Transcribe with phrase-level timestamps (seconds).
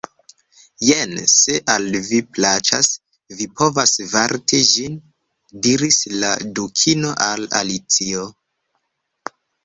[0.85, 1.11] "Jen!
[1.31, 2.87] Se al vi plaĉas,
[3.41, 4.95] vi povas varti ĝin!"
[5.67, 6.31] diris la
[6.61, 8.25] Dukino al Alicio.